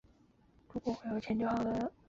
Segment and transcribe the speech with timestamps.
[0.67, 0.79] 母
[1.11, 1.91] 陆氏。